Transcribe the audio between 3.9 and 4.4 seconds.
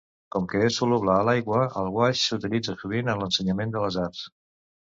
arts.